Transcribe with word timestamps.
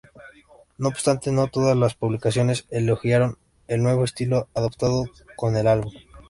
No 0.79 0.87
obstante, 0.87 1.31
no 1.31 1.45
todas 1.47 1.77
las 1.77 1.93
publicaciones 1.93 2.65
elogiaron 2.71 3.37
el 3.67 3.83
nuevo 3.83 4.03
estilo 4.03 4.47
adoptado 4.55 5.03
con 5.35 5.55
el 5.55 5.67
álbum. 5.67 5.93